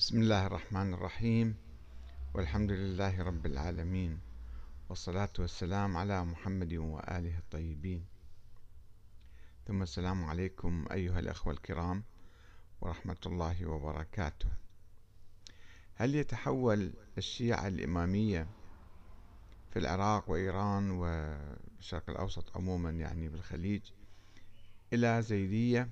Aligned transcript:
بسم 0.00 0.20
الله 0.20 0.46
الرحمن 0.46 0.94
الرحيم. 0.94 1.56
والحمد 2.34 2.70
لله 2.72 3.22
رب 3.22 3.46
العالمين. 3.46 4.20
والصلاة 4.88 5.32
والسلام 5.38 5.96
على 5.96 6.24
محمد 6.24 6.74
وآله 6.74 7.38
الطيبين. 7.38 8.04
ثم 9.66 9.82
السلام 9.82 10.24
عليكم 10.24 10.84
أيها 10.92 11.18
الأخوة 11.18 11.52
الكرام 11.52 12.02
ورحمة 12.80 13.16
الله 13.26 13.66
وبركاته. 13.66 14.48
هل 15.94 16.14
يتحول 16.14 16.92
الشيعة 17.18 17.68
الإمامية 17.68 18.46
في 19.70 19.78
العراق 19.78 20.30
وإيران 20.30 20.90
والشرق 20.90 22.10
الأوسط 22.10 22.56
عموما 22.56 22.90
يعني 22.90 23.28
بالخليج 23.28 23.82
إلى 24.92 25.22
زيدية؟ 25.22 25.88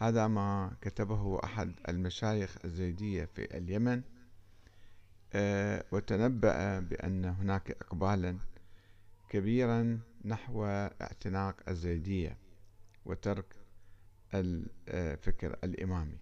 هذا 0.00 0.26
ما 0.26 0.76
كتبه 0.80 1.44
أحد 1.44 1.74
المشايخ 1.88 2.56
الزيدية 2.64 3.24
في 3.24 3.56
اليمن 3.58 4.02
آه، 5.32 5.84
وتنبأ 5.92 6.80
بأن 6.80 7.24
هناك 7.24 7.70
إقبالا 7.70 8.38
كبيرا 9.28 10.00
نحو 10.24 10.64
اعتناق 10.64 11.56
الزيدية 11.68 12.36
وترك 13.04 13.56
الفكر 14.34 15.58
الإمامي. 15.64 16.18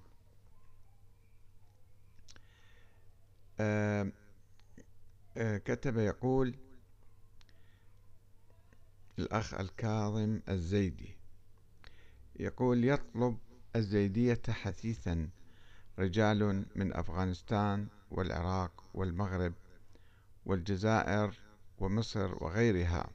آه، 3.60 4.12
آه، 5.36 5.58
كتب 5.58 5.98
يقول 5.98 6.54
الأخ 9.18 9.54
الكاظم 9.54 10.40
الزيدي 10.48 11.16
يقول 12.36 12.84
يطلب 12.84 13.38
الزيدية 13.76 14.42
حثيثا 14.48 15.28
رجال 15.98 16.66
من 16.76 16.92
أفغانستان 16.92 17.86
والعراق 18.10 18.84
والمغرب 18.94 19.52
والجزائر 20.46 21.34
ومصر 21.78 22.44
وغيرها. 22.44 23.10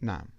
نعم. 0.00 0.33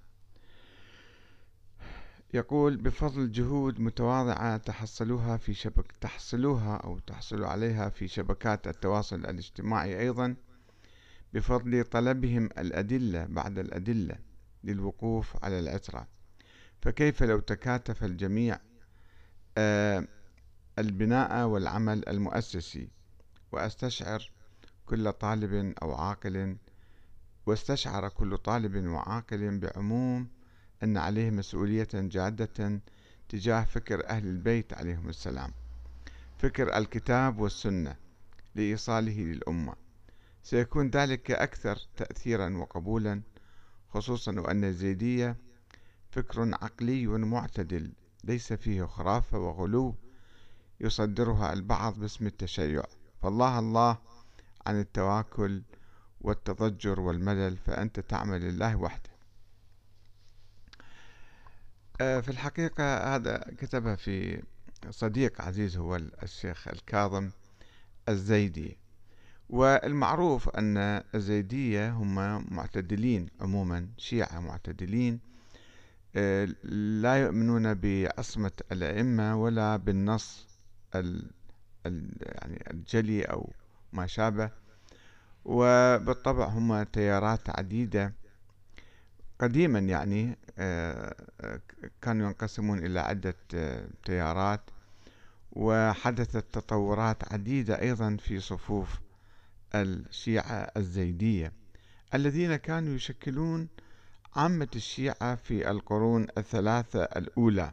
يقول 2.36 2.78
بفضل 2.78 3.31
جهود 3.31 3.80
متواضعة 3.80 4.58
تحصلوها 4.58 5.38
في 5.38 5.53
شبك 5.53 5.91
تحصلوها 6.02 6.75
أو 6.75 7.00
تحصلوا 7.00 7.47
عليها 7.47 7.89
في 7.89 8.08
شبكات 8.08 8.67
التواصل 8.67 9.16
الاجتماعي 9.16 10.00
أيضا 10.00 10.36
بفضل 11.33 11.83
طلبهم 11.83 12.45
الأدلة 12.45 13.25
بعد 13.25 13.59
الأدلة 13.59 14.16
للوقوف 14.63 15.44
على 15.44 15.59
العترة 15.59 16.08
فكيف 16.81 17.23
لو 17.23 17.39
تكاتف 17.39 18.03
الجميع 18.03 18.59
آه، 19.58 20.08
البناء 20.80 21.47
والعمل 21.47 22.09
المؤسسي 22.09 22.89
وأستشعر 23.52 24.31
كل 24.86 25.11
طالب 25.11 25.73
أو 25.81 25.95
عاقل 25.95 26.58
واستشعر 27.45 28.09
كل 28.09 28.38
طالب 28.38 28.88
وعاقل 28.88 29.59
بعموم 29.59 30.28
أن 30.83 30.97
عليه 30.97 31.29
مسؤولية 31.29 31.87
جادة 31.93 32.81
تجاه 33.29 33.63
فكر 33.63 34.07
أهل 34.07 34.27
البيت 34.27 34.73
عليهم 34.73 35.09
السلام. 35.09 35.51
فكر 36.37 36.77
الكتاب 36.77 37.39
والسنة 37.39 37.95
لإيصاله 38.55 39.19
للأمة. 39.21 39.73
سيكون 40.43 40.89
ذلك 40.89 41.31
أكثر 41.31 41.75
تأثيرا 41.97 42.57
وقبولا 42.57 43.21
خصوصا 43.89 44.39
وأن 44.39 44.63
الزيدية 44.63 45.37
فكر 46.11 46.51
عقلي 46.61 47.07
معتدل 47.07 47.91
ليس 48.23 48.53
فيه 48.53 48.83
خرافة 48.83 49.39
وغلو 49.39 49.95
يصدرها 50.79 51.53
البعض 51.53 52.00
باسم 52.00 52.27
التشيع. 52.27 52.83
فالله 53.21 53.59
الله 53.59 53.97
عن 54.67 54.79
التواكل 54.79 55.61
والتضجر 56.21 57.00
والملل 57.00 57.57
فأنت 57.57 58.00
تعمل 58.00 58.41
لله 58.41 58.75
وحده. 58.75 59.14
في 61.97 62.29
الحقيقة 62.29 63.16
هذا 63.16 63.38
كتبها 63.57 63.95
في 63.95 64.44
صديق 64.89 65.41
عزيز 65.41 65.78
هو 65.78 65.95
الشيخ 66.23 66.67
الكاظم 66.67 67.29
الزيدي. 68.09 68.78
والمعروف 69.50 70.50
أن 70.50 70.78
الزيدية 71.16 71.91
هم 71.91 72.16
معتدلين 72.56 73.29
عموما 73.41 73.88
شيعة 73.97 74.39
معتدلين 74.39 75.19
آه، 76.16 76.45
لا 77.01 77.16
يؤمنون 77.16 77.73
بعصمة 77.73 78.51
الأئمة 78.72 79.35
ولا 79.41 79.77
بالنص 79.77 80.47
يعني 81.85 82.63
الجلي 82.72 83.23
أو 83.23 83.53
ما 83.94 84.07
شابه. 84.07 84.51
وبالطبع 85.45 86.45
هم 86.45 86.83
تيارات 86.83 87.59
عديدة. 87.59 88.13
قديما 89.40 89.79
يعني 89.79 90.38
آه، 90.57 91.16
آه، 91.41 91.62
كانوا 92.01 92.28
ينقسمون 92.28 92.85
إلى 92.85 93.00
عدة 93.00 93.35
آه، 93.53 93.88
تيارات 94.06 94.62
وحدثت 95.51 96.46
تطورات 96.53 97.34
عديدة 97.34 97.81
أيضا 97.81 98.18
في 98.19 98.40
صفوف 98.40 99.00
الشيعة 99.75 100.72
الزيدية 100.78 101.53
الذين 102.13 102.56
كانوا 102.56 102.95
يشكلون 102.95 103.68
عامة 104.35 104.68
الشيعة 104.75 105.35
في 105.35 105.72
القرون 105.72 106.28
الثلاثة 106.38 107.03
الأولى 107.03 107.72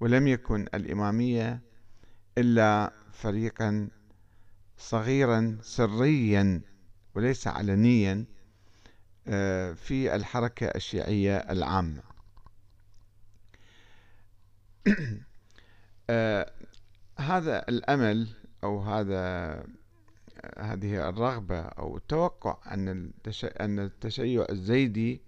ولم 0.00 0.28
يكن 0.28 0.66
الإمامية 0.74 1.60
إلا 2.38 2.92
فريقا 3.12 3.88
صغيرا 4.76 5.58
سريا 5.62 6.60
وليس 7.14 7.46
علنيا. 7.46 8.24
في 9.74 10.14
الحركة 10.14 10.66
الشيعية 10.66 11.36
العامة. 11.36 12.02
آه، 16.10 16.52
هذا 17.18 17.68
الأمل 17.68 18.28
أو 18.64 18.80
هذا 18.80 19.64
هذه 20.58 21.08
الرغبة 21.08 21.60
أو 21.60 21.96
التوقع 21.96 22.74
أن 22.74 23.12
أن 23.60 23.78
التشيع 23.78 24.46
الزيدي 24.50 25.20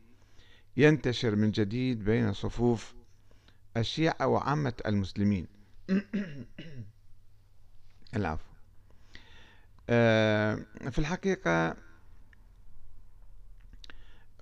ينتشر 0.76 1.36
من 1.36 1.50
جديد 1.50 2.04
بين 2.04 2.32
صفوف 2.32 2.94
الشيعة 3.76 4.26
وعامة 4.26 4.74
المسلمين. 4.86 5.46
العفو. 8.16 8.44
آه، 9.90 10.58
في 10.90 10.98
الحقيقة 10.98 11.76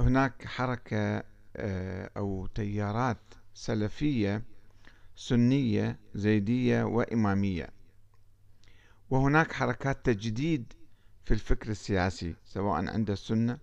هناك 0.00 0.44
حركة 0.44 1.22
آه، 1.56 2.10
أو 2.16 2.46
تيارات 2.46 3.34
سلفية 3.54 4.42
سنية 5.16 5.98
زيدية 6.14 6.82
وإمامية. 6.82 7.70
وهناك 9.10 9.52
حركات 9.52 10.06
تجديد 10.06 10.72
في 11.24 11.34
الفكر 11.34 11.70
السياسي 11.70 12.34
سواء 12.44 12.74
عند 12.88 13.10
السنة 13.10 13.58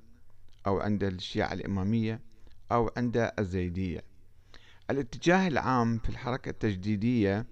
أو 0.68 0.79
عند 0.79 1.03
الشيعة 1.03 1.53
الإمامية 1.53 2.22
أو 2.72 2.91
عند 2.97 3.31
الزيدية. 3.40 4.02
الاتجاه 4.90 5.47
العام 5.47 5.97
في 5.97 6.09
الحركة 6.09 6.50
التجديدية 6.50 7.46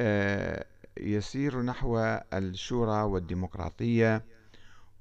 آه، 0.00 0.64
يسير 1.00 1.62
نحو 1.62 1.98
الشورى 2.32 3.02
والديمقراطية 3.02 4.24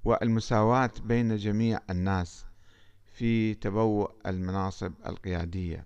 والمساواة 0.03 0.91
بين 1.03 1.35
جميع 1.35 1.79
الناس. 1.89 2.46
في 3.17 3.53
تبوء 3.53 4.11
المناصب 4.25 4.93
القيادية. 5.05 5.85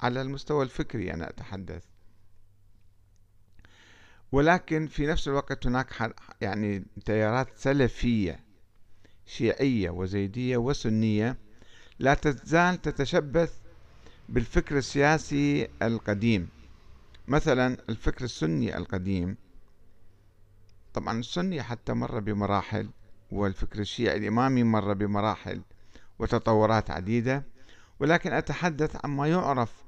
على 0.00 0.22
المستوى 0.22 0.64
الفكري 0.64 1.14
أنا 1.14 1.28
أتحدث. 1.30 1.84
ولكن 4.32 4.86
في 4.86 5.06
نفس 5.06 5.28
الوقت 5.28 5.66
هناك 5.66 6.14
يعني 6.40 6.84
تيارات 7.04 7.48
سلفية 7.56 8.40
شيعية 9.26 9.90
وزيدية 9.90 10.56
وسنية 10.56 11.36
لا 11.98 12.14
تزال 12.14 12.82
تتشبث 12.82 13.58
بالفكر 14.28 14.78
السياسي 14.78 15.68
القديم. 15.82 16.48
مثلا 17.28 17.76
الفكر 17.88 18.24
السني 18.24 18.76
القديم 18.76 19.36
طبعا 20.94 21.18
السني 21.18 21.62
حتى 21.62 21.92
مر 21.92 22.20
بمراحل 22.20 22.90
والفكر 23.30 23.78
الشيعي 23.78 24.16
الإمامي 24.16 24.62
مر 24.62 24.94
بمراحل. 24.94 25.62
وتطورات 26.18 26.90
عديدة 26.90 27.44
ولكن 28.00 28.32
أتحدث 28.32 28.96
عما 29.04 29.26
يعرف 29.26 29.84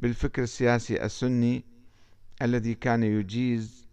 بالفكر 0.00 0.42
السياسي 0.42 1.04
السني 1.04 1.64
الذي 2.42 2.74
كان 2.74 3.02
يجيز 3.02 3.88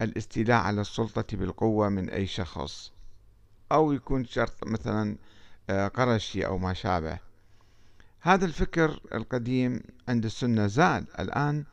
الاستيلاء 0.00 0.60
على 0.60 0.80
السلطة 0.80 1.36
بالقوة 1.36 1.88
من 1.88 2.10
أي 2.10 2.26
شخص 2.26 2.92
أو 3.72 3.92
يكون 3.92 4.24
شرط 4.24 4.66
مثلا 4.66 5.16
آه، 5.70 5.88
قرشي 5.88 6.46
أو 6.46 6.58
ما 6.58 6.72
شابه. 6.72 7.18
هذا 8.20 8.44
الفكر 8.44 9.00
القديم 9.14 9.80
عند 10.08 10.24
السنة 10.24 10.66
زاد. 10.66 11.06
الآن 11.18 11.64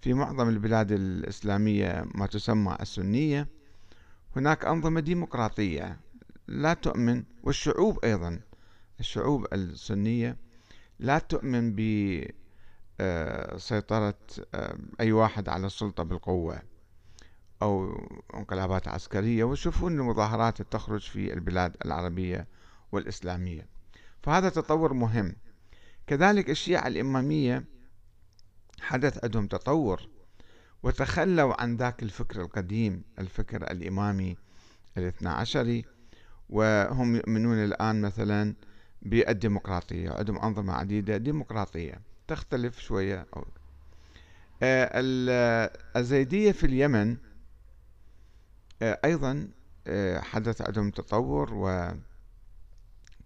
في 0.00 0.14
معظم 0.14 0.48
البلاد 0.48 0.92
الإسلامية 0.92 2.04
ما 2.14 2.26
تسمى 2.26 2.76
السنية 2.80 3.48
هناك 4.36 4.64
أنظمة 4.64 5.00
ديمقراطية 5.00 6.00
لا 6.48 6.74
تؤمن 6.74 7.24
والشعوب 7.42 8.04
أيضا. 8.04 8.40
الشعوب 9.00 9.46
السنية 9.52 10.36
لا 10.98 11.18
تؤمن 11.18 11.74
بسيطرة 12.98 14.18
آه، 14.54 14.78
أي 15.00 15.12
واحد 15.12 15.48
على 15.48 15.66
السلطة 15.66 16.02
بالقوة 16.02 16.62
أو 17.62 18.00
انقلابات 18.34 18.88
عسكرية 18.88 19.44
ويشوفون 19.44 19.92
المظاهرات 20.00 20.62
تخرج 20.62 21.00
في 21.00 21.32
البلاد 21.32 21.76
العربية 21.84 22.46
والإسلامية. 22.92 23.66
فهذا 24.22 24.48
تطور 24.48 24.92
مهم. 24.92 25.36
كذلك 26.06 26.50
الشيعة 26.50 26.86
الإمامية 26.86 27.64
حدث 28.80 29.24
عندهم 29.24 29.46
تطور 29.46 30.08
وتخلوا 30.82 31.60
عن 31.60 31.76
ذاك 31.76 32.02
الفكر 32.02 32.40
القديم 32.40 33.02
الفكر 33.18 33.62
الإمامي 33.70 34.36
الاثنى 34.98 35.28
عشري 35.28 35.84
وهم 36.48 37.16
يؤمنون 37.16 37.64
الآن 37.64 38.00
مثلا 38.00 38.54
بالديمقراطية 39.04 40.10
عندهم 40.10 40.38
أنظمة 40.38 40.72
عديدة 40.72 41.16
ديمقراطية 41.16 42.00
تختلف 42.28 42.80
شوية 42.80 43.26
أو 43.36 43.44
آه، 44.62 45.70
الزيدية 45.96 46.52
في 46.52 46.66
اليمن 46.66 47.16
آه، 48.82 49.00
أيضا 49.04 49.48
آه، 49.86 50.20
حدث 50.20 50.62
عندهم 50.62 50.90
تطور 50.90 51.54
وكان 51.54 52.00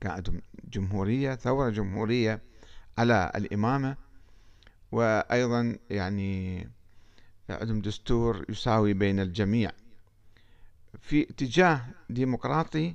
عندهم 0.04 0.42
جمهورية 0.72 1.34
ثورة 1.34 1.70
جمهورية 1.70 2.40
على 2.98 3.32
الإمامة 3.34 3.96
وأيضا 4.92 5.76
يعني 5.90 6.68
عندهم 7.50 7.80
دستور 7.80 8.44
يساوي 8.48 8.92
بين 8.92 9.20
الجميع. 9.20 9.70
في 11.00 11.22
اتجاه 11.30 11.80
ديمقراطي 12.10 12.94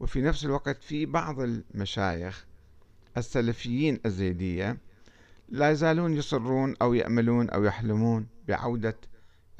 وفي 0.00 0.20
نفس 0.22 0.44
الوقت 0.44 0.82
في 0.82 1.06
بعض 1.06 1.40
المشايخ 1.40 2.46
السلفيين 3.16 4.00
الزيدية 4.06 4.78
لا 5.48 5.70
يزالون 5.70 6.16
يصرون 6.16 6.74
أو 6.82 6.94
يأملون 6.94 7.50
أو 7.50 7.64
يحلمون 7.64 8.26
بعودة 8.48 8.96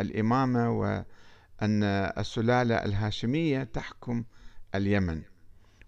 الإمامة 0.00 0.70
وأن 0.70 1.82
السلالة 2.18 2.74
الهاشمية 2.74 3.62
تحكم 3.62 4.24
اليمن. 4.74 5.22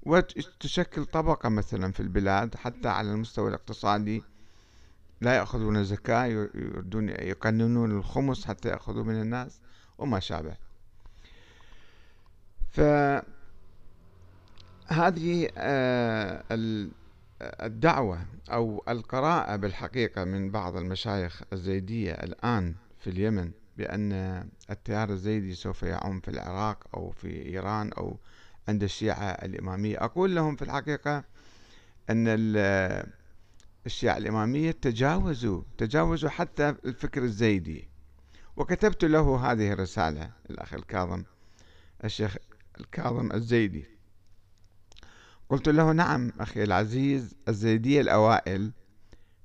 وتشكل 0.02 1.04
طبقة 1.04 1.48
مثلا 1.48 1.92
في 1.92 2.00
البلاد 2.00 2.54
حتى 2.54 2.88
على 2.88 3.12
المستوى 3.12 3.48
الاقتصادي 3.48 4.22
لا 5.20 5.36
يأخذون 5.36 5.76
الزكاة 5.76 6.24
يردون 6.24 7.08
يقننون 7.08 7.90
الخمس 7.90 8.44
حتى 8.46 8.68
يأخذوا 8.68 9.04
من 9.04 9.20
الناس 9.20 9.60
وما 9.98 10.20
شابه. 10.20 10.56
فهذه 12.70 13.41
آه، 15.56 16.44
الدعوة 17.42 18.26
أو 18.52 18.84
القراءة 18.88 19.56
بالحقيقة 19.56 20.24
من 20.24 20.50
بعض 20.50 20.76
المشايخ 20.76 21.42
الزيدية 21.52 22.12
الآن 22.12 22.74
في 23.00 23.10
اليمن 23.10 23.50
بأن 23.78 24.12
التيار 24.70 25.10
الزيدي 25.10 25.54
سوف 25.54 25.82
يعم 25.82 26.20
في 26.20 26.28
العراق 26.28 26.84
أو 26.94 27.10
في 27.10 27.46
إيران 27.46 27.92
أو 27.92 28.18
عند 28.68 28.82
الشيعة 28.82 29.24
الإمامية. 29.24 30.04
أقول 30.04 30.34
لهم 30.34 30.56
في 30.56 30.62
الحقيقة 30.62 31.24
أن 32.10 32.24
الشيعة 33.86 34.16
الإمامية 34.16 34.70
تجاوزوا 34.70 35.62
تجاوزوا 35.78 36.30
حتى 36.30 36.68
الفكر 36.68 37.22
الزيدي. 37.22 37.88
وكتبت 38.56 39.04
له 39.04 39.52
هذه 39.52 39.72
الرسالة 39.72 40.30
الأخ 40.50 40.74
الكاظم 40.74 41.24
الشيخ 42.04 42.36
الكاظم 42.80 43.32
الزيدي. 43.32 43.84
قلت 45.52 45.68
له 45.68 45.92
نعم 45.92 46.32
أخي 46.40 46.62
العزيز 46.62 47.34
الزيدية 47.48 48.00
الأوائل 48.00 48.72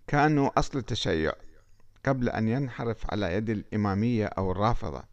كانوا 0.07 0.59
أصل 0.59 0.79
التشيع 0.79 1.33
قبل 2.05 2.29
أن 2.29 2.47
ينحرف 2.47 3.11
على 3.11 3.33
يد 3.33 3.49
الإمامية 3.49 4.25
أو 4.25 4.51
الرافضة 4.51 5.03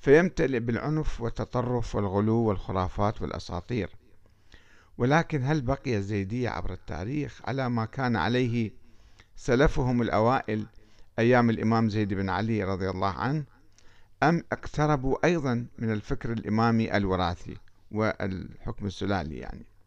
فيمتلئ 0.00 0.58
بالعنف 0.58 1.20
والتطرف 1.20 1.94
والغلو 1.94 2.34
والخرافات 2.34 3.22
والأساطير. 3.22 3.90
ولكن 4.98 5.44
هل 5.44 5.60
بقي 5.60 5.96
الزيدية 5.96 6.48
عبر 6.48 6.72
التاريخ 6.72 7.40
على 7.44 7.68
ما 7.68 7.84
كان 7.84 8.16
عليه 8.16 8.70
سلفهم 9.36 10.02
الأوائل 10.02 10.66
أيام 11.18 11.50
الإمام 11.50 11.88
زيد 11.88 12.14
بن 12.14 12.28
علي 12.28 12.64
رضي 12.64 12.90
الله 12.90 13.12
عنه 13.12 13.44
أم 14.22 14.44
اقتربوا 14.52 15.26
أيضا 15.26 15.66
من 15.78 15.92
الفكر 15.92 16.32
الإمامي 16.32 16.96
الوراثي 16.96 17.56
والحكم 17.90 18.86
السلالي 18.86 19.38
يعني؟ 19.38 19.77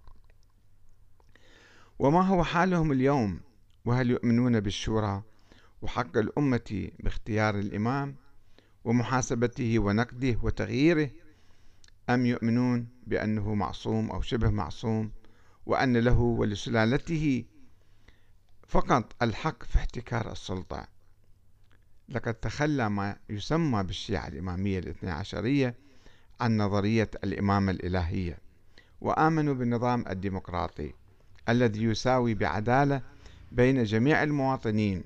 وما 2.02 2.22
هو 2.22 2.44
حالهم 2.44 2.92
اليوم؟ 2.92 3.40
وهل 3.86 4.10
يؤمنون 4.10 4.60
بالشورى 4.60 5.24
وحق 5.82 6.18
الأمة 6.18 6.90
باختيار 7.00 7.60
الإمام 7.60 8.16
ومحاسبته 8.84 9.80
ونقده 9.80 10.38
وتغييره؟ 10.44 11.10
أم 12.10 12.26
يؤمنون 12.26 12.88
بأنه 13.08 13.54
معصوم 13.54 14.12
أو 14.12 14.22
شبه 14.22 14.50
معصوم 14.50 15.12
وأن 15.66 15.98
له 15.98 16.20
ولسلالته 16.20 17.46
فقط 18.68 19.24
الحق 19.24 19.64
في 19.64 19.78
احتكار 19.78 20.32
السلطة؟ 20.32 20.88
لقد 22.10 22.34
تخلى 22.34 22.90
ما 22.90 23.16
يسمى 23.30 23.84
بالشيعة 23.84 24.28
الإمامية 24.28 24.80
الاثنى 24.80 25.12
عشرية 25.12 25.76
عن 26.40 26.58
نظرية 26.58 27.10
الإمامة 27.24 27.72
الإلهية 27.72 28.38
وآمنوا 29.02 29.54
بالنظام 29.54 30.06
الديمقراطي. 30.10 31.01
الذي 31.52 31.84
يساوي 31.84 32.34
بعدالة 32.34 33.02
بين 33.52 33.84
جميع 33.84 34.24
المواطنين 34.24 35.04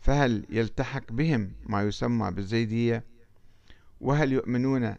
فهل 0.00 0.46
يلتحق 0.50 1.12
بهم 1.12 1.52
ما 1.66 1.82
يسمى 1.82 2.30
بالزيدية؟ 2.30 3.04
وهل 4.00 4.32
يؤمنون 4.32 4.94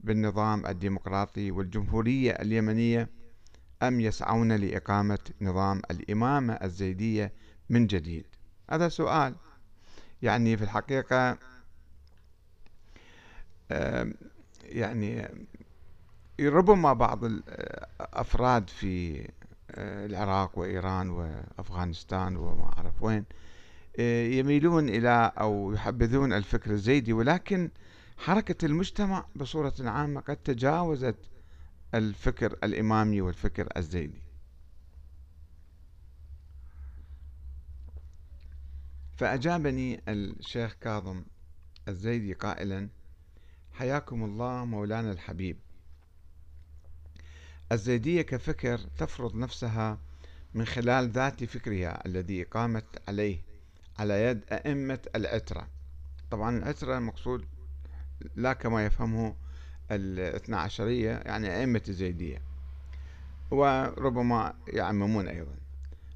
بالنظام 0.00 0.66
الديمقراطي 0.66 1.50
والجمهورية 1.50 2.32
اليمنية؟ 2.32 3.08
أم 3.82 4.00
يسعون 4.00 4.52
لإقامة 4.52 5.18
نظام 5.40 5.82
الإمامة 5.90 6.54
الزيدية 6.54 7.32
من 7.70 7.86
جديد؟ 7.86 8.24
هذا 8.70 8.88
سؤال. 8.88 9.34
يعني 10.22 10.56
في 10.56 10.64
الحقيقة 10.64 11.38
يعني 14.62 15.28
ربما 16.40 16.92
بعض 16.92 17.24
الأفراد 17.24 18.70
في 18.70 19.20
آه، 19.20 19.28
العراق 19.76 20.58
وإيران 20.58 21.10
وأفغانستان 21.10 22.36
وما 22.36 22.64
أعرف 22.64 23.02
وين 23.02 23.24
آه، 23.98 24.26
يميلون 24.26 24.88
إلى 24.88 25.32
أو 25.38 25.72
يحبذون 25.72 26.32
الفكر 26.32 26.70
الزيدي. 26.70 27.12
ولكن 27.12 27.70
حركة 28.16 28.66
المجتمع 28.66 29.26
بصورة 29.36 29.74
عامة 29.80 30.20
قد 30.20 30.36
تجاوزت 30.36 31.16
الفكر 31.94 32.52
الإمامي 32.64 33.20
والفكر 33.20 33.68
الزيدي. 33.76 34.22
فأجابني 39.16 40.00
الشيخ 40.08 40.74
كاظم 40.80 41.24
الزيدي 41.88 42.32
قائلا 42.32 42.88
حياكم 43.72 44.24
الله 44.24 44.64
مولانا 44.64 45.12
الحبيب. 45.12 45.56
الزيدية 47.72 48.22
كفكر 48.22 48.78
تفرض 48.78 49.36
نفسها 49.36 49.98
من 50.54 50.64
خلال 50.64 51.10
ذات 51.10 51.44
فكرها 51.44 52.06
الذي 52.06 52.42
قامت 52.42 52.84
عليه 53.08 53.38
على 53.98 54.22
يد 54.22 54.44
أئمة 54.52 54.98
العترة. 55.14 55.68
طبعا 56.30 56.58
العترة 56.58 56.98
المقصود 56.98 57.44
لا 58.36 58.52
كما 58.52 58.86
يفهمه 58.86 59.36
الاثنى 59.90 60.56
عشرية 60.56 61.10
يعني 61.10 61.60
أئمة 61.60 61.82
الزيدية 61.88 62.42
وربما 63.50 64.54
يعممون 64.68 65.28
أيضا. 65.28 65.54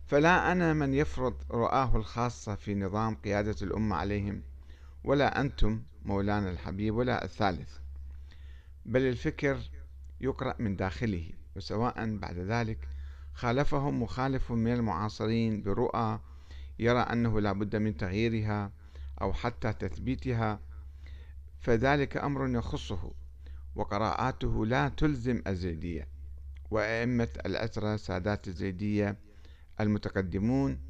فلا 0.07 0.53
أنا 0.53 0.73
من 0.73 0.95
يفرض 0.95 1.35
رؤاه 1.51 1.97
الخاصة 1.97 2.55
في 2.55 2.75
نظام 2.75 3.15
قيادة 3.15 3.57
الأمة 3.63 3.97
عليهم 3.97 4.43
ولا 5.05 5.41
أنتم 5.41 5.83
مولانا 6.05 6.51
الحبيب 6.51 6.95
ولا 6.95 7.25
الثالث 7.25 7.79
بل 8.87 9.01
الفكر 9.01 9.59
يقرأ 10.21 10.55
من 10.59 10.77
داخله. 10.77 11.31
وسواء 11.59 12.17
بعد 12.17 12.39
ذلك 12.39 12.89
خالفهم 13.35 14.03
مخالف 14.03 14.53
من 14.53 14.73
المعاصرين 14.73 15.63
برؤى 15.63 16.21
يرى 16.79 17.01
أنه 17.01 17.41
لا 17.41 17.53
بد 17.53 17.77
من 17.77 17.97
تغييرها 17.97 18.73
أو 19.23 19.33
حتى 19.33 19.73
تثبيتها 19.73 20.61
فذلك 21.61 22.17
أمر 22.17 22.49
يخصه 22.49 23.13
وقراءاته 23.75 24.67
لا 24.67 24.89
تلزم 24.89 25.43
الزيدية 25.47 26.09
وأئمة 26.71 27.29
الأسرة 27.47 27.97
سادات 27.97 28.49
الزيدية 28.49 29.17
المتقدمون 29.81 30.81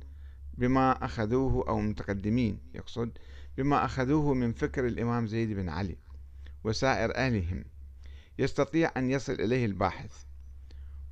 بما 0.55 1.05
أخذوه 1.05 1.69
أو 1.69 1.81
متقدمين 1.81 2.61
يقصد 2.75 3.19
بما 3.57 3.85
أخذوه 3.85 4.35
من 4.35 4.53
فكر 4.53 4.87
الإمام 4.87 5.27
زيد 5.27 5.53
بن 5.53 5.69
علي 5.69 5.97
وسائر 6.65 7.17
أهلهم 7.17 7.65
يستطيع 8.39 8.93
أن 8.97 9.11
يصل 9.11 9.33
إليه 9.33 9.67
الباحث. 9.67 10.28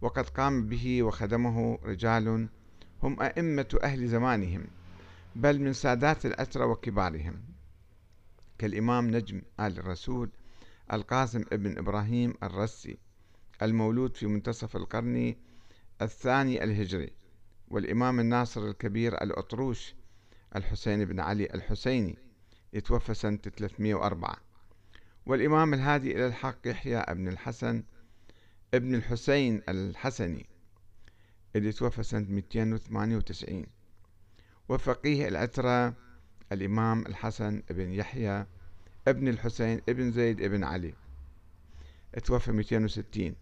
وقد 0.01 0.29
قام 0.29 0.67
به 0.69 1.03
وخدمه 1.03 1.79
رجال 1.85 2.49
هم 3.03 3.23
أئمة 3.23 3.79
أهل 3.83 4.09
زمانهم 4.09 4.65
بل 5.37 5.61
من 5.61 5.73
سادات 5.73 6.27
الأسرة 6.27 6.67
وكبارهم. 6.67 7.43
كالإمام 8.59 9.11
نجم 9.11 9.43
آل 9.61 9.79
الرسول 9.79 10.31
القاسم 10.93 11.45
ابن 11.53 11.79
إبراهيم 11.79 12.35
الرسي 12.43 12.99
المولود 13.63 14.17
في 14.17 14.27
منتصف 14.27 14.77
القرن 14.77 15.35
الثاني 16.03 16.65
الهجري 16.65 17.13
والإمام 17.69 18.21
الناصر 18.21 18.67
الكبير 18.67 19.23
الأطروش 19.23 19.95
الحسين 20.57 21.05
بن 21.05 21.21
علي 21.21 21.45
الحسيني 21.45 22.19
يتوفى 22.73 23.15
سنة 23.15 23.37
304 23.37 24.37
والإمام 25.27 25.75
الهادي 25.75 26.17
إلى 26.17 26.27
الحق 26.27 26.59
يحيى 26.67 26.97
ابن 26.97 27.29
الحسن 27.29 27.83
ابن 28.75 28.95
الحسين 28.95 29.63
الحسني 29.69 30.47
اللي 31.57 31.73
توفى 31.73 32.03
سنة 32.03 32.27
298 32.29 33.67
وفقيه 34.69 35.29
العترة 35.29 35.95
الإمام 36.53 37.07
الحسن 37.07 37.63
ابن 37.71 37.93
يحيى 37.93 38.47
ابن 39.09 39.29
الحسين 39.29 39.81
ابن 39.89 40.13
زيد 40.13 40.41
ابن 40.41 40.65
علي 40.65 40.95
توفى 42.25 42.53
260 42.53 43.35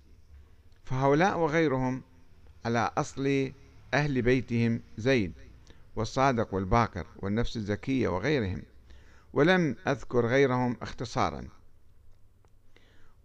فهؤلاء 0.84 1.38
وغيرهم 1.38 2.02
على 2.64 2.90
أصل 2.96 3.52
أهل 3.94 4.22
بيتهم 4.22 4.82
زيد 4.96 5.32
والصادق 5.96 6.54
والباقر 6.54 7.06
والنفس 7.16 7.56
الزكية 7.56 8.08
وغيرهم 8.08 8.62
ولم 9.32 9.76
أذكر 9.88 10.26
غيرهم 10.26 10.76
اختصارا. 10.82 11.48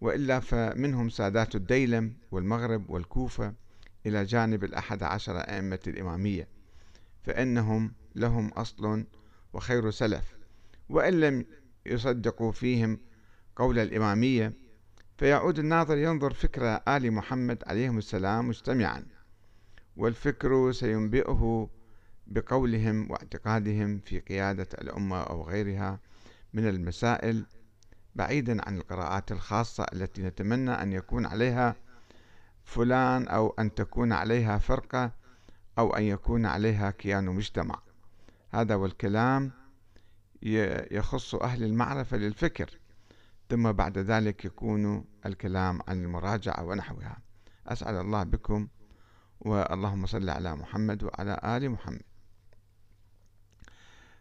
وإلا 0.00 0.40
فمنهم 0.40 1.08
سادات 1.08 1.54
الديلم 1.54 2.14
والمغرب 2.30 2.90
والكوفة 2.90 3.54
إلى 4.06 4.24
جانب 4.24 4.64
الأحد 4.64 5.02
عشر 5.02 5.38
أئمة 5.38 5.80
الإمامية 5.86 6.48
فإنهم 7.22 7.92
لهم 8.14 8.48
أصل 8.48 9.04
وخير 9.52 9.90
سلف. 9.90 10.36
وإن 10.88 11.20
لم 11.20 11.44
يصدقوا 11.86 12.52
فيهم 12.52 12.98
قول 13.56 13.78
الإمامية 13.78 14.52
فيعود 15.18 15.58
الناظر 15.58 15.98
ينظر 15.98 16.32
فكر 16.32 16.80
آل 16.88 17.12
محمد 17.12 17.62
عليهم 17.66 17.98
السلام 17.98 18.48
مجتمعا 18.48 19.06
والفكر 19.96 20.72
سينبئه 20.72 21.70
بقولهم 22.26 23.10
واعتقادهم 23.10 23.98
في 23.98 24.20
قيادة 24.20 24.68
الأمة 24.80 25.20
أو 25.22 25.42
غيرها 25.42 26.00
من 26.52 26.68
المسائل 26.68 27.46
بعيدا 28.14 28.68
عن 28.68 28.76
القراءات 28.76 29.32
الخاصة 29.32 29.86
التي 29.92 30.22
نتمنى 30.22 30.70
أن 30.70 30.92
يكون 30.92 31.26
عليها 31.26 31.76
فلان 32.64 33.28
أو 33.28 33.54
أن 33.58 33.74
تكون 33.74 34.12
عليها 34.12 34.58
فرقة 34.58 35.12
أو 35.78 35.96
أن 35.96 36.02
يكون 36.02 36.46
عليها 36.46 36.90
كيان 36.90 37.24
مجتمع. 37.24 37.82
هذا 38.50 38.74
والكلام 38.74 39.50
يخص 40.92 41.34
أهل 41.34 41.64
المعرفة 41.64 42.16
للفكر. 42.16 42.78
ثم 43.50 43.72
بعد 43.72 43.98
ذلك 43.98 44.44
يكون 44.44 45.04
الكلام 45.26 45.80
عن 45.88 46.02
المراجعة 46.02 46.64
ونحوها. 46.64 47.18
أسعد 47.66 47.94
الله 47.94 48.22
بكم 48.22 48.68
واللهم 49.40 50.06
صل 50.06 50.30
على 50.30 50.56
محمد 50.56 51.02
وعلى 51.02 51.40
آل 51.44 51.70
محمد. 51.70 52.02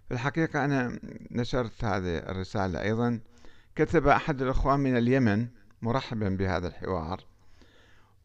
في 0.07 0.13
الحقيقة 0.15 0.65
أنا 0.65 0.99
نشرت 1.31 1.83
هذه 1.83 2.17
الرسالة 2.17 2.81
أيضا 2.81 3.19
كتب 3.79 4.07
أحد 4.07 4.41
الأخوان 4.41 4.79
من 4.79 4.97
اليمن 4.97 5.47
مرحبا 5.81 6.29
بهذا 6.29 6.67
الحوار 6.67 7.23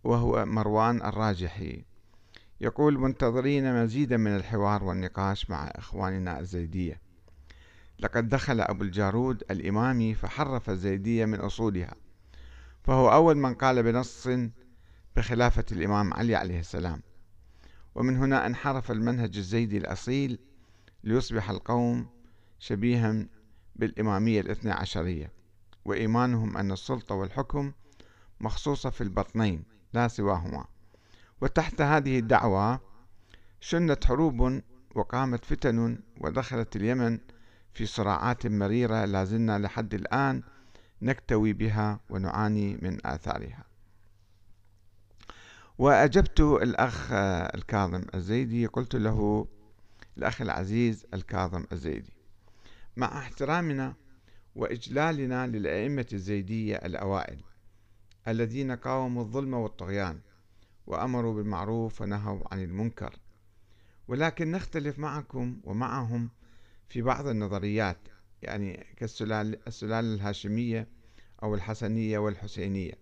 وهو 0.04 0.44
مروان 0.44 1.02
الراجحي. 1.02 1.84
يقول 2.60 2.98
منتظرين 2.98 3.82
مزيدا 3.82 4.16
من 4.16 4.36
الحوار 4.36 4.84
والنقاش 4.84 5.50
مع 5.50 5.64
إخواننا 5.64 6.40
الزيدية. 6.40 7.00
لقد 7.98 8.28
دخل 8.28 8.60
أبو 8.60 8.84
الجارود 8.84 9.42
الإمامي 9.50 10.14
فحرف 10.14 10.70
الزيدية 10.70 11.24
من 11.24 11.40
أصولها 11.40 11.94
فهو 12.82 13.12
أول 13.12 13.36
من 13.36 13.54
قال 13.54 13.82
بنص 13.82 14.28
بخلافة 15.16 15.64
الإمام 15.72 16.14
علي 16.14 16.34
عليه 16.34 16.60
السلام. 16.60 17.02
ومن 17.94 18.16
هنا 18.16 18.46
انحرف 18.46 18.90
المنهج 18.90 19.36
الزيدي 19.36 19.78
الأصيل 19.78 20.38
ليصبح 21.04 21.50
القوم 21.50 22.06
شبيها 22.58 23.26
بالإمامية 23.76 24.40
الاثنى 24.40 24.72
عشرية. 24.72 25.43
وإيمانهم 25.84 26.56
أن 26.56 26.72
السلطة 26.72 27.14
والحكم 27.14 27.72
مخصوصة 28.40 28.90
في 28.90 29.00
البطنين 29.00 29.64
لا 29.92 30.08
سواهما. 30.08 30.64
وتحت 31.40 31.80
هذه 31.80 32.18
الدعوة 32.18 32.80
شنت 33.60 34.04
حروب 34.04 34.60
وقامت 34.94 35.44
فتن 35.44 35.98
ودخلت 36.20 36.76
اليمن 36.76 37.18
في 37.74 37.86
صراعات 37.86 38.46
مريرة 38.46 39.04
لازلنا 39.04 39.58
لحد 39.58 39.94
الآن 39.94 40.42
نكتوي 41.02 41.52
بها 41.52 42.00
ونعاني 42.10 42.78
من 42.82 43.06
آثارها. 43.06 43.64
وأجبت 45.78 46.40
الأخ 46.40 47.08
الكاظم 47.54 48.02
الزيدي 48.14 48.66
قلت 48.66 48.96
له 48.96 49.46
الأخ 50.18 50.40
العزيز 50.40 51.06
الكاظم 51.14 51.64
الزيدي 51.72 52.12
مع 52.96 53.18
احترامنا 53.18 53.94
وإجلالنا 54.54 55.46
للأئمة 55.46 56.06
الزيدية 56.12 56.76
الأوائل 56.76 57.40
الذين 58.28 58.72
قاوموا 58.72 59.22
الظلم 59.22 59.54
والطغيان 59.54 60.20
وأمروا 60.86 61.34
بالمعروف 61.34 62.00
ونهوا 62.00 62.40
عن 62.52 62.62
المنكر. 62.62 63.18
ولكن 64.08 64.50
نختلف 64.50 64.98
معكم 64.98 65.60
ومعهم 65.64 66.30
في 66.88 67.02
بعض 67.02 67.26
النظريات 67.26 67.98
يعني 68.42 68.86
كالسلالة 68.96 69.58
السلالة 69.66 70.14
الهاشمية 70.14 70.88
أو 71.42 71.54
الحسنية 71.54 72.18
والحسينية 72.18 72.92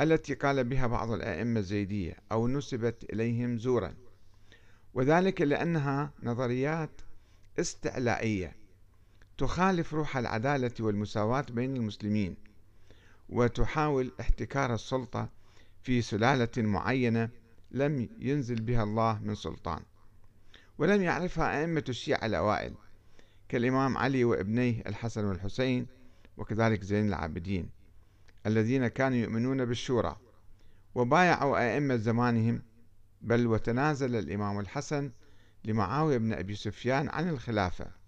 التي 0.00 0.34
قال 0.34 0.64
بها 0.64 0.86
بعض 0.86 1.10
الأئمة 1.10 1.60
الزيدية 1.60 2.16
أو 2.32 2.48
نسبت 2.48 3.04
إليهم 3.12 3.58
زورا. 3.58 3.94
وذلك 4.94 5.40
لأنها 5.40 6.12
نظريات 6.22 7.00
استعلائية 7.58 8.63
تخالف 9.38 9.94
روح 9.94 10.16
العدالة 10.16 10.72
والمساواة 10.80 11.46
بين 11.50 11.76
المسلمين 11.76 12.36
وتحاول 13.28 14.12
احتكار 14.20 14.74
السلطة 14.74 15.28
في 15.82 16.02
سلالة 16.02 16.50
معينة 16.56 17.28
لم 17.70 18.08
ينزل 18.18 18.62
بها 18.62 18.82
الله 18.82 19.18
من 19.22 19.34
سلطان. 19.34 19.82
ولم 20.78 21.02
يعرفها 21.02 21.60
أئمة 21.60 21.84
الشيعة 21.88 22.26
الأوائل 22.26 22.74
كالإمام 23.48 23.98
علي 23.98 24.24
وابنيه 24.24 24.82
الحسن 24.86 25.24
والحسين 25.24 25.86
وكذلك 26.36 26.84
زين 26.84 27.08
العابدين 27.08 27.68
الذين 28.46 28.88
كانوا 28.88 29.18
يؤمنون 29.18 29.64
بالشورى 29.64 30.16
وبايعوا 30.94 31.58
أئمة 31.58 31.96
زمانهم 31.96 32.62
بل 33.22 33.46
وتنازل 33.46 34.16
الإمام 34.16 34.60
الحسن 34.60 35.10
لمعاوية 35.64 36.18
بن 36.18 36.32
أبي 36.32 36.54
سفيان 36.54 37.08
عن 37.08 37.28
الخلافة. 37.28 38.03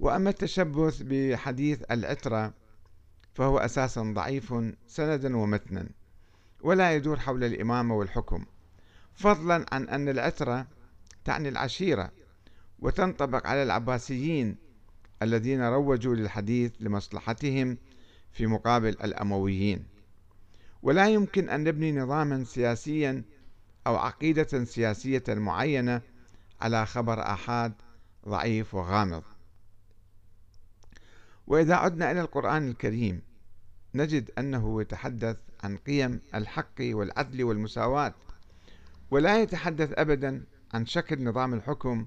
وأما 0.00 0.30
التشبث 0.30 1.02
بحديث 1.02 1.82
العترة 1.90 2.54
فهو 3.34 3.58
أساسا 3.58 4.02
ضعيف 4.02 4.54
سندا 4.86 5.36
ومتنا 5.36 5.88
ولا 6.60 6.94
يدور 6.94 7.18
حول 7.18 7.44
الإمامة 7.44 7.94
والحكم 7.96 8.44
فضلا 9.14 9.66
عن 9.72 9.88
أن 9.88 10.08
العترة 10.08 10.66
تعني 11.24 11.48
العشيرة 11.48 12.10
وتنطبق 12.78 13.46
على 13.46 13.62
العباسيين 13.62 14.56
الذين 15.22 15.62
روجوا 15.62 16.14
للحديث 16.14 16.72
لمصلحتهم 16.80 17.78
في 18.32 18.46
مقابل 18.46 18.88
الأمويين. 18.88 19.84
ولا 20.82 21.08
يمكن 21.08 21.48
أن 21.48 21.64
نبني 21.64 21.92
نظاما 21.92 22.44
سياسيا 22.44 23.22
أو 23.86 23.96
عقيدة 23.96 24.64
سياسية 24.64 25.22
معينة 25.28 26.00
على 26.60 26.86
خبر 26.86 27.20
آحاد 27.20 27.72
ضعيف 28.28 28.74
وغامض. 28.74 29.22
وإذا 31.46 31.74
عدنا 31.74 32.10
إلى 32.10 32.20
القرآن 32.20 32.68
الكريم 32.68 33.22
نجد 33.94 34.30
أنه 34.38 34.80
يتحدث 34.80 35.36
عن 35.60 35.76
قيم 35.76 36.20
الحق 36.34 36.80
والعدل 36.80 37.44
والمساواة 37.44 38.14
ولا 39.10 39.42
يتحدث 39.42 39.92
أبدا 39.94 40.44
عن 40.74 40.86
شكل 40.86 41.24
نظام 41.24 41.54
الحكم 41.54 42.06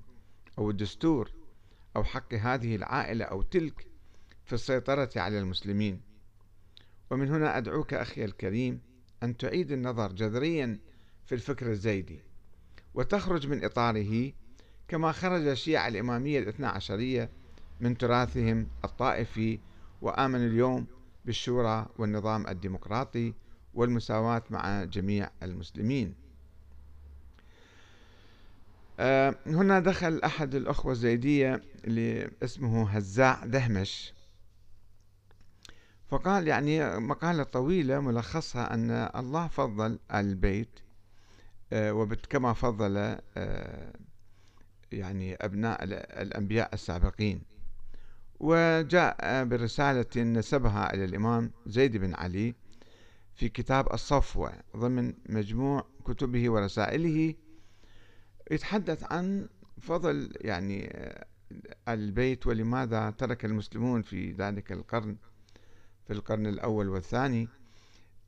أو 0.58 0.70
الدستور 0.70 1.32
أو 1.96 2.04
حق 2.04 2.34
هذه 2.34 2.76
العائلة 2.76 3.26
أو 3.26 3.42
تلك 3.42 3.88
في 4.46 4.54
السيطرة 4.54 5.10
على 5.16 5.40
المسلمين. 5.40 6.02
ومن 7.12 7.30
هنا 7.30 7.58
أدعوك 7.58 7.94
أخي 7.94 8.26
الكريم 8.26 8.82
أن 9.24 9.38
تعيد 9.38 9.72
النظر 9.72 10.12
جذريا 10.12 10.80
في 11.26 11.36
الفكر 11.36 11.72
الزيدي 11.72 12.20
وتخرج 12.94 13.48
من 13.48 13.64
إطاره 13.64 14.32
كما 14.88 15.12
خرج 15.12 15.48
الشيعة 15.48 15.88
الإمامية 15.88 16.40
الاثنى 16.40 16.68
عشرية 16.68 17.30
من 17.80 17.98
تراثهم 17.98 18.68
الطائفي 18.84 19.60
وآمنوا 20.02 20.48
اليوم 20.48 20.86
بالشورى 21.26 21.86
والنظام 21.98 22.48
الديمقراطي 22.48 23.34
والمساواة 23.74 24.44
مع 24.50 24.84
جميع 24.84 25.30
المسلمين. 25.44 26.16
آه، 29.00 29.36
هنا 29.46 29.80
دخل 29.80 30.22
أحد 30.24 30.56
الأخوة 30.56 30.92
الزيدية 30.92 31.62
اللي 31.86 32.32
اسمه 32.44 32.90
هزاع 32.90 33.46
دهمش. 33.46 34.14
فقال 36.10 36.48
يعني 36.48 37.00
مقالة 37.00 37.44
طويلة 37.44 38.00
ملخصها 38.00 38.74
أن 38.74 38.92
الله 39.16 39.48
فضل 39.48 40.00
البيت 40.14 40.80
آه، 41.74 41.94
وكما 41.94 42.54
فضل 42.54 43.18
آه، 43.38 43.94
يعني 44.92 45.36
أبناء 45.36 45.84
الأنبياء 46.22 46.74
السابقين. 46.74 47.49
وجاء 48.40 49.46
برسالة 49.46 50.24
نسبها 50.24 50.94
إلى 50.94 51.06
الإمام 51.06 51.52
زيد 51.66 51.98
بن 51.98 52.16
علي 52.16 52.56
في 53.36 53.50
كتاب 53.50 53.94
الصفوة 53.94 54.54
ضمن 54.78 55.14
مجموع 55.30 55.86
كتبه 56.06 56.50
ورسائله 56.50 57.34
يتحدث 58.52 59.12
عن 59.12 59.48
فضل 59.82 60.34
يعني 60.42 60.94
البيت 61.88 62.48
ولماذا 62.48 63.10
ترك 63.10 63.46
المسلمون 63.46 64.02
في 64.02 64.32
ذلك 64.32 64.72
القرن 64.72 65.18
في 66.08 66.14
القرن 66.14 66.48
الأول 66.48 66.90
والثاني 66.90 67.48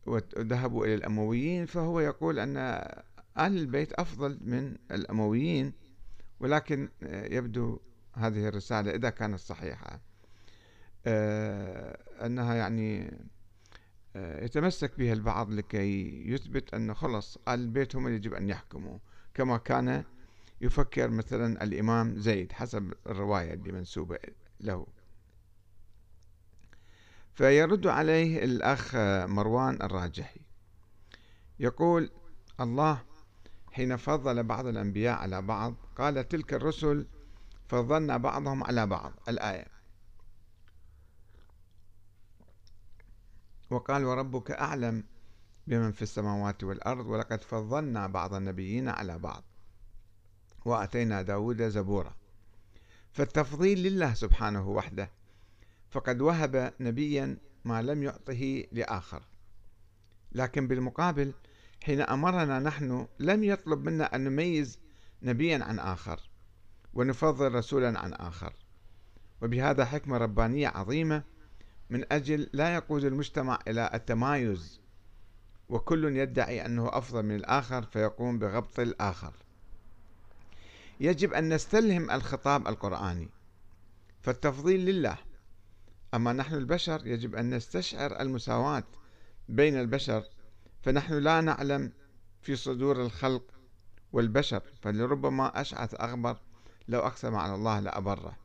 وذهبوا 0.06 0.86
إلى 0.86 0.96
الأمويين 0.96 1.66
فهو 1.66 2.00
يقول 2.00 2.40
أن 2.40 2.58
أهل 3.38 3.58
البيت 3.58 3.94
أفضل 3.94 4.40
من 4.42 4.76
الأمويين 4.92 5.74
ولكن 6.40 6.90
يبدو 7.04 7.80
هذه 8.14 8.48
الرسالة 8.48 8.92
إذا 8.92 9.10
كانت 9.10 9.40
صحيحة. 9.40 10.00
آه، 11.06 11.98
أنها 12.26 12.56
يعني 12.56 13.18
آه، 14.16 14.46
يتمسك 14.46 14.98
بها 14.98 15.14
البعض 15.14 15.52
لكي 15.52 16.24
يثبت 16.30 16.74
أن 16.74 16.94
خلص 16.94 17.38
البيت 17.48 17.96
هم 17.96 18.08
يجب 18.08 18.34
أن 18.34 18.50
يحكموا 18.50 18.98
كما 19.34 19.58
كان 19.58 20.04
يفكر 20.62 21.10
مثلا 21.10 21.64
الإمام 21.64 22.18
زيد 22.20 22.52
حسب 22.52 22.94
الرواية 23.08 23.54
اللي 23.54 23.72
منسوبة 23.72 24.18
له. 24.60 24.88
فيرد 27.34 27.88
عليه 27.88 28.44
الأخ 28.44 28.96
مروان 29.26 29.82
الراجحي. 29.82 30.42
يقول 31.60 32.12
الله 32.60 33.04
حين 33.72 33.98
فضل 33.98 34.44
بعض 34.44 34.66
الأنبياء 34.66 35.18
على 35.18 35.42
بعض 35.42 35.76
قال 35.96 36.28
تلك 36.28 36.54
الرسل 36.54 37.08
فضلنا 37.72 38.18
بعضهم 38.18 38.64
على 38.64 38.88
بعض. 38.88 39.14
الآية. 39.30 39.68
وقال 43.70 44.06
وربك 44.06 44.52
أعلم 44.52 45.04
بمن 45.68 45.92
في 45.92 46.02
السماوات 46.02 46.64
والأرض 46.64 47.06
ولقد 47.06 47.42
فضلنا 47.42 48.08
بعض 48.08 48.34
النبيين 48.34 48.90
على 48.90 49.18
بعض. 49.18 49.44
وأتينا 50.66 51.22
داود 51.22 51.62
زبورا. 51.62 52.16
فالتفضيل 53.12 53.84
لله 53.84 54.14
سبحانه 54.14 54.70
وحده 54.70 55.10
فقد 55.90 56.22
وهب 56.22 56.74
نبيا 56.80 57.38
ما 57.66 57.82
لم 57.82 58.04
يعطه 58.04 58.64
لآخر. 58.72 59.24
لكن 60.32 60.68
بالمقابل 60.68 61.34
حين 61.84 62.02
أمرنا 62.02 62.60
نحن 62.60 63.08
لم 63.20 63.44
يطلب 63.44 63.84
منا 63.84 64.16
أن 64.16 64.24
نميز 64.24 64.80
نبيا 65.22 65.64
عن 65.64 65.80
آخر. 65.80 66.31
ونفضل 66.94 67.52
رسولا 67.52 68.00
عن 68.00 68.14
آخر. 68.14 68.54
وبهذا 69.42 69.86
حكمة 69.86 70.18
ربانية 70.18 70.68
عظيمة 70.68 71.24
من 71.90 72.14
أجل 72.14 72.50
لا 72.54 72.76
يقود 72.76 73.04
المجتمع 73.06 73.60
إلى 73.68 73.92
التمايز 73.94 74.82
وكل 75.70 76.18
يدعي 76.18 76.66
أنه 76.66 76.90
أفضل 76.98 77.24
من 77.24 77.36
الآخر 77.36 77.82
فيقوم 77.84 78.40
بغبط 78.40 78.80
الآخر. 78.80 79.34
يجب 81.00 81.34
أن 81.34 81.54
نستلهم 81.54 82.12
الخطاب 82.12 82.68
القرآني. 82.68 83.30
فالتفضيل 84.22 84.86
لله. 84.86 85.18
أما 86.14 86.34
نحن 86.34 86.56
البشر 86.56 87.08
يجب 87.08 87.36
أن 87.36 87.50
نستشعر 87.50 88.22
المساواة 88.22 88.84
بين 89.50 89.80
البشر 89.80 90.24
فنحن 90.82 91.14
لا 91.14 91.42
نعلم 91.42 91.92
في 92.42 92.56
صدور 92.56 93.02
الخلق 93.02 93.44
والبشر. 94.14 94.62
فلربما 94.82 95.62
أشعث 95.62 96.02
أغبر 96.02 96.38
لو 96.88 97.00
أقسم 97.00 97.36
على 97.36 97.56
الله 97.56 97.80
لأبره 97.80 98.38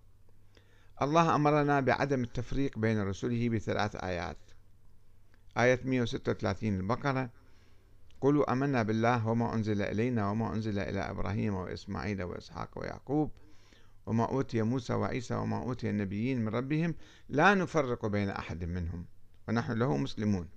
الله 1.03 1.35
أمرنا 1.35 1.81
بعدم 1.81 2.23
التفريق 2.23 2.79
بين 2.79 3.03
رسله 3.03 3.49
بثلاث 3.49 3.97
آيات. 3.97 4.37
آية 5.59 5.81
136 5.85 6.77
البقرة. 6.77 7.31
قولوا 8.21 8.53
آمنا 8.53 8.83
بالله 8.83 9.29
وما 9.29 9.55
أنزل 9.55 9.83
إلينا 9.83 10.31
وما 10.31 10.55
أنزل 10.55 10.79
إلى 10.79 11.01
إبراهيم 11.01 11.55
وإسماعيل 11.55 12.23
وإسحاق 12.23 12.71
ويعقوب 12.77 13.31
وما 14.07 14.25
أوتي 14.25 14.63
موسى 14.63 14.95
وعيسى 14.95 15.35
وما 15.35 15.63
أوتي 15.63 15.91
النبيين 15.91 16.45
من 16.45 16.49
ربهم 16.49 16.95
لا 17.29 17.55
نفرق 17.55 18.07
بين 18.07 18.29
أحد 18.31 18.65
منهم 18.65 19.05
ونحن 19.49 19.73
له 19.73 19.97
مسلمون. 19.97 20.49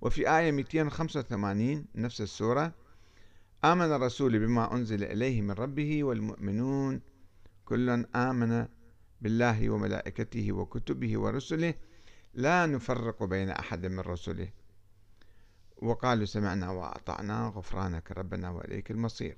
وفي 0.00 0.38
آية 0.38 0.52
285 0.52 1.86
نفس 1.94 2.20
السورة. 2.20 2.72
آمن 3.64 3.92
الرسول 3.92 4.38
بما 4.38 4.74
أنزل 4.74 5.04
إليه 5.04 5.42
من 5.42 5.50
ربه 5.50 6.04
والمؤمنون. 6.04 7.00
كل 7.64 7.90
آمن 8.14 8.66
بالله 9.20 9.70
وملائكته 9.70 10.52
وكتبه 10.52 11.18
ورسله. 11.18 11.74
لا 12.34 12.66
نفرق 12.66 13.24
بين 13.24 13.48
أحد 13.48 13.86
من 13.86 14.00
رسله. 14.00 14.48
وقالوا 15.76 16.24
سمعنا 16.24 16.70
وأطعنا 16.70 17.52
غفرانك 17.56 18.12
ربنا 18.12 18.50
وإليك 18.50 18.90
المصير. 18.90 19.36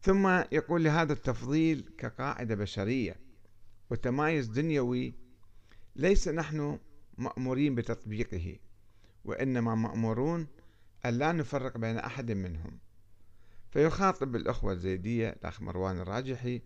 ثم 0.00 0.28
يقول 0.52 0.84
لهذا 0.84 1.12
التفضيل 1.12 1.90
كقاعدة 1.98 2.54
بشرية 2.54 3.16
وتمايز 3.90 4.48
دنيوي 4.48 5.14
ليس 5.96 6.28
نحن 6.28 6.78
مأمورين 7.18 7.74
بتطبيقه 7.74 8.56
وإنما 9.24 9.74
مأمورون 9.74 10.46
أن 11.06 11.14
لا 11.14 11.32
نفرق 11.32 11.78
بين 11.78 11.96
أحد 11.98 12.32
منهم. 12.32 12.78
فيخاطب 13.70 14.36
الأخوة 14.36 14.72
الزيدية 14.72 15.28
الأخ 15.28 15.62
مروان 15.62 16.00
الراجحي 16.00 16.62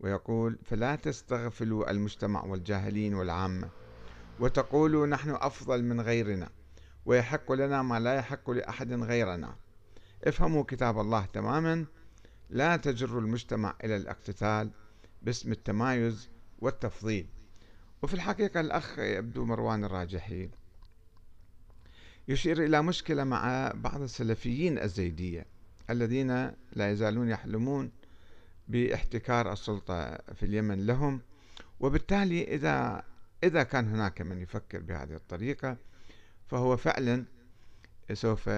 ويقول 0.00 0.58
فلا 0.64 0.96
تستغفلوا 0.96 1.90
المجتمع 1.90 2.44
والجاهلين 2.44 3.14
والعامة 3.14 3.68
وتقولوا 4.40 5.06
نحن 5.06 5.30
أفضل 5.30 5.84
من 5.84 6.00
غيرنا 6.00 6.48
ويحق 7.06 7.52
لنا 7.52 7.82
ما 7.82 8.00
لا 8.00 8.14
يحق 8.14 8.50
لأحد 8.50 8.92
غيرنا. 8.92 9.56
افهموا 10.24 10.64
كتاب 10.64 11.00
الله 11.00 11.24
تماما. 11.24 11.86
لا 12.50 12.76
تجروا 12.76 13.20
المجتمع 13.20 13.74
إلى 13.84 13.96
الاقتتال 13.96 14.70
باسم 15.22 15.52
التمايز 15.52 16.28
والتفضيل. 16.58 17.26
وفي 18.02 18.14
الحقيقة 18.14 18.60
الأخ 18.60 18.98
يبدو 18.98 19.44
مروان 19.44 19.84
الراجحي 19.84 20.50
يشير 22.28 22.64
إلى 22.64 22.82
مشكلة 22.82 23.24
مع 23.24 23.72
بعض 23.74 24.00
السلفيين 24.00 24.78
الزيدية. 24.78 25.46
الذين 25.92 26.30
لا 26.72 26.90
يزالون 26.90 27.28
يحلمون 27.28 27.92
باحتكار 28.68 29.52
السلطة 29.52 30.16
في 30.16 30.42
اليمن 30.42 30.86
لهم. 30.86 31.20
وبالتالي 31.80 32.44
إذا 32.44 33.04
إذا 33.44 33.62
كان 33.62 33.88
هناك 33.88 34.20
من 34.22 34.38
يفكر 34.38 34.80
بهذه 34.80 35.14
الطريقة 35.14 35.76
فهو 36.46 36.76
فعلا 36.76 37.24
سوف 38.12 38.50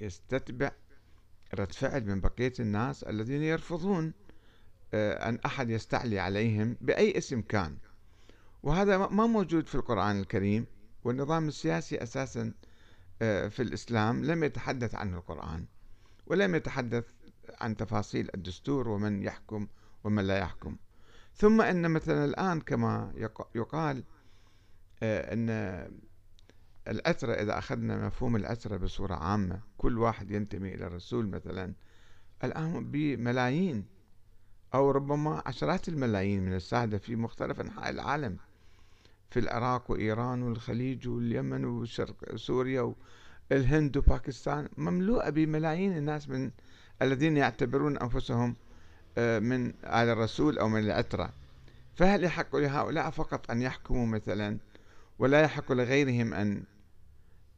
يستتبع 0.00 0.72
رد 1.54 1.72
فعل 1.72 2.04
من 2.04 2.20
بقية 2.20 2.52
الناس 2.60 3.02
الذين 3.02 3.42
يرفضون 3.42 4.12
آه، 4.94 5.28
أن 5.28 5.38
أحد 5.46 5.70
يستعلي 5.70 6.18
عليهم 6.18 6.76
بأي 6.80 7.18
اسم 7.18 7.40
كان. 7.40 7.76
وهذا 8.62 8.98
ما 8.98 9.26
موجود 9.26 9.66
في 9.66 9.74
القرآن 9.74 10.20
الكريم 10.20 10.66
والنظام 11.04 11.48
السياسي 11.48 12.02
أساسا 12.02 12.52
آه، 13.22 13.48
في 13.48 13.62
الإسلام 13.62 14.24
لم 14.24 14.44
يتحدث 14.44 14.94
عنه 14.94 15.16
القرآن. 15.18 15.66
ولم 16.30 16.54
يتحدث 16.54 17.04
عن 17.60 17.76
تفاصيل 17.76 18.28
الدستور 18.34 18.88
ومن 18.88 19.22
يحكم 19.22 19.66
ومن 20.04 20.26
لا 20.26 20.38
يحكم. 20.38 20.76
ثم 21.34 21.60
أن 21.60 21.90
مثلا 21.90 22.24
الآن 22.24 22.60
كما 22.60 23.12
يقال 23.54 24.04
آه، 25.02 25.32
أن 25.32 25.50
الأسرة 26.88 27.32
إذا 27.32 27.58
أخذنا 27.58 28.06
مفهوم 28.06 28.36
الأسرة 28.36 28.76
بصورة 28.76 29.14
عامة 29.14 29.60
كل 29.76 29.98
واحد 29.98 30.30
ينتمي 30.30 30.74
إلى 30.74 30.86
الرسول 30.86 31.28
مثلا 31.28 31.74
الآن 32.44 32.90
بملايين 32.90 33.86
أو 34.74 34.90
ربما 34.90 35.42
عشرات 35.46 35.88
الملايين 35.88 36.42
من 36.42 36.54
السادة 36.54 36.98
في 36.98 37.16
مختلف 37.16 37.60
أنحاء 37.60 37.90
العالم 37.90 38.36
في 39.30 39.40
العراق 39.40 39.90
وإيران 39.90 40.42
والخليج 40.42 41.08
واليمن 41.08 41.64
وشرق 41.64 42.36
سوريا 42.36 42.94
والهند 43.50 43.96
وباكستان 43.96 44.68
مملوءة 44.76 45.30
بملايين 45.30 45.96
الناس 45.96 46.28
من 46.28 46.50
الذين 47.02 47.36
يعتبرون 47.36 47.98
أنفسهم 47.98 48.56
آه، 49.18 49.38
من 49.38 49.66
آل 49.84 50.08
الرسول 50.08 50.58
أو 50.58 50.68
من 50.68 50.80
العترة. 50.80 51.32
فهل 51.94 52.24
يحق 52.24 52.56
لهؤلاء 52.56 53.10
فقط 53.10 53.50
أن 53.50 53.62
يحكموا 53.62 54.06
مثلا 54.06 54.58
ولا 55.18 55.40
يحق 55.40 55.72
لغيرهم 55.72 56.34
أن 56.34 56.64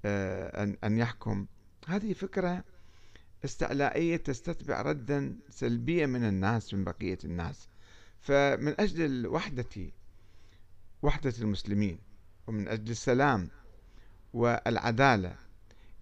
آه، 0.04 0.62
أن 0.62 0.76
أن 0.84 0.98
يحكم؟ 0.98 1.46
هذه 1.88 2.12
فكرة 2.12 2.64
استعلائية 3.44 4.16
تستتبع 4.16 4.82
ردا 4.82 5.36
سلبيا 5.50 6.06
من 6.06 6.24
الناس 6.24 6.74
من 6.74 6.84
بقية 6.84 7.18
الناس. 7.24 7.68
فمن 8.20 8.80
أجل 8.80 9.26
وحدة 9.26 9.90
وحدة 11.02 11.34
المسلمين 11.40 11.98
ومن 12.46 12.68
أجل 12.68 12.90
السلام 12.90 13.48
والعدالة 14.32 15.36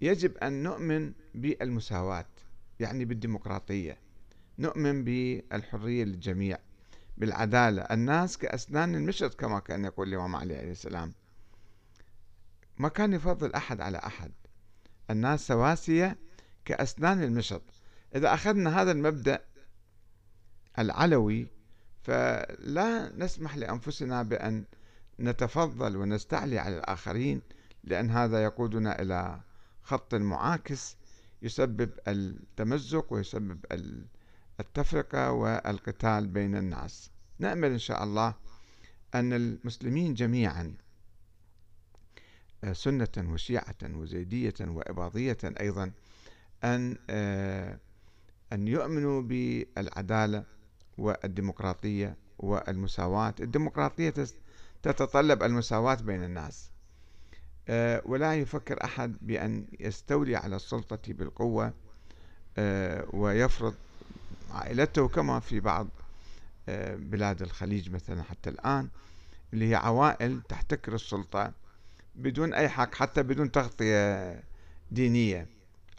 يجب 0.00 0.36
أن 0.36 0.62
نؤمن 0.62 1.12
بالمساواة 1.34 2.26
يعني 2.80 3.04
بالديمقراطية. 3.04 3.98
نؤمن 4.58 5.04
بالحرية 5.04 6.04
للجميع 6.04 6.58
بالعدالة. 7.16 7.82
الناس 7.82 8.38
كأسنان 8.38 8.94
المشط 8.94 9.34
كما 9.34 9.58
كان 9.58 9.84
يقول 9.84 10.08
الإمام 10.08 10.36
علي 10.36 10.56
عليه 10.56 10.72
السلام. 10.72 11.12
ما 12.78 12.88
كان 12.88 13.12
يفضل 13.12 13.52
أحد 13.52 13.80
على 13.80 13.98
أحد. 13.98 14.32
الناس 15.10 15.46
سواسية 15.46 16.18
كأسنان 16.64 17.22
المشط 17.22 17.62
إذا 18.14 18.34
أخذنا 18.34 18.82
هذا 18.82 18.92
المبدأ 18.92 19.44
العلوي 20.78 21.46
فلا 22.02 23.12
نسمح 23.16 23.56
لأنفسنا 23.56 24.22
بأن 24.22 24.64
نتفضل 25.20 25.96
ونستعلي 25.96 26.58
على 26.58 26.78
الآخرين 26.78 27.42
لأن 27.84 28.10
هذا 28.10 28.44
يقودنا 28.44 29.02
إلى 29.02 29.40
خط 29.90 30.14
معاكس 30.14 30.96
يسبب 31.42 31.90
التمزق 32.08 33.12
ويسبب 33.12 33.58
التفرقة 34.60 35.32
والقتال 35.32 36.26
بين 36.26 36.56
الناس. 36.56 37.10
نأمل 37.38 37.70
إن 37.70 37.78
شاء 37.78 38.04
الله 38.04 38.34
أن 39.14 39.32
المسلمين 39.32 40.14
جميعا 40.14 40.74
سنة 42.72 43.08
وشيعة 43.18 43.76
وزيدية 43.82 44.54
وإباضية 44.60 45.38
أيضا 45.44 45.92
أن 46.64 46.96
آه، 47.10 47.78
أن 48.52 48.68
يؤمنوا 48.68 49.22
بالعدالة 49.22 50.44
والديمقراطية 50.98 52.16
والمساواة. 52.38 53.34
الديمقراطية 53.40 54.14
تتطلب 54.82 55.42
المساواة 55.42 55.94
بين 55.94 56.24
الناس. 56.24 56.70
آه، 56.70 56.79
ولا 58.04 58.34
يفكر 58.34 58.84
أحد 58.84 59.16
بأن 59.22 59.66
يستولي 59.80 60.36
على 60.36 60.56
السلطة 60.56 61.12
بالقوة 61.12 61.72
آه، 62.58 63.06
ويفرض 63.12 63.74
عائلته 64.50 65.08
كما 65.08 65.40
في 65.40 65.60
بعض 65.60 65.88
بلاد 66.96 67.42
الخليج 67.42 67.90
مثلا 67.90 68.22
حتى 68.22 68.50
الآن 68.50 68.88
اللي 69.52 69.70
هي 69.70 69.74
عوائل 69.74 70.42
تحتكر 70.48 70.94
السلطة 70.94 71.52
بدون 72.14 72.54
أي 72.54 72.68
حق 72.68 72.94
حتى 72.94 73.22
بدون 73.22 73.52
تغطية 73.52 74.42
دينية. 74.90 75.48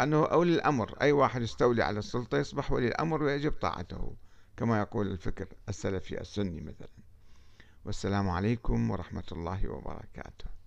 أنه 0.01 0.25
أولي 0.25 0.53
الأمر 0.53 0.95
أي 1.01 1.11
واحد 1.11 1.41
يستولي 1.41 1.83
على 1.83 1.99
السلطة 1.99 2.37
يصبح 2.37 2.71
ولي 2.71 2.87
الأمر 2.87 3.23
ويجب 3.23 3.51
طاعته 3.51 4.15
كما 4.57 4.79
يقول 4.79 5.07
الفكر 5.07 5.47
السلفي 5.69 6.21
السني 6.21 6.61
مثلا. 6.61 6.89
والسلام 7.85 8.29
عليكم 8.29 8.91
ورحمة 8.91 9.23
الله 9.31 9.67
وبركاته. 9.67 10.60